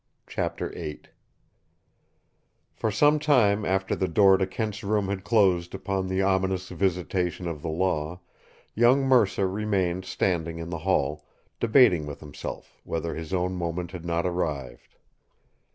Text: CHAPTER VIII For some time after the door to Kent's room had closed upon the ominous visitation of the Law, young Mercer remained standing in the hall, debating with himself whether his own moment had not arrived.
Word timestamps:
CHAPTER 0.25 0.69
VIII 0.69 1.01
For 2.73 2.89
some 2.89 3.19
time 3.19 3.63
after 3.63 3.95
the 3.95 4.07
door 4.07 4.35
to 4.39 4.47
Kent's 4.47 4.83
room 4.83 5.09
had 5.09 5.23
closed 5.23 5.75
upon 5.75 6.07
the 6.07 6.23
ominous 6.23 6.69
visitation 6.69 7.47
of 7.47 7.61
the 7.61 7.69
Law, 7.69 8.19
young 8.73 9.03
Mercer 9.03 9.47
remained 9.47 10.05
standing 10.05 10.57
in 10.57 10.71
the 10.71 10.79
hall, 10.79 11.27
debating 11.59 12.07
with 12.07 12.19
himself 12.19 12.81
whether 12.83 13.13
his 13.13 13.31
own 13.31 13.55
moment 13.55 13.91
had 13.91 14.03
not 14.03 14.25
arrived. 14.25 14.95